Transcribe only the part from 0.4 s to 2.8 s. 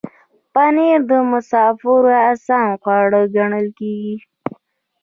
پنېر د مسافرو آسان